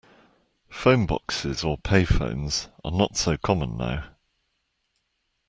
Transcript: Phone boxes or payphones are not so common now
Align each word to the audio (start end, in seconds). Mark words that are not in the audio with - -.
Phone 0.71 1.05
boxes 1.05 1.63
or 1.63 1.77
payphones 1.77 2.71
are 2.83 2.89
not 2.89 3.15
so 3.17 3.37
common 3.37 3.77
now 3.77 4.05